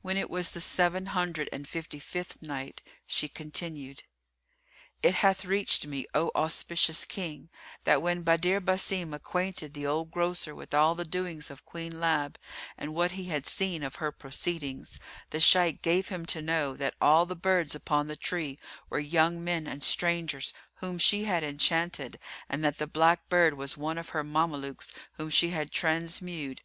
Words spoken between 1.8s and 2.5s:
fifth